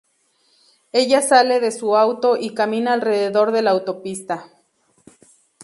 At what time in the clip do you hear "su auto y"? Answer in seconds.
1.71-2.55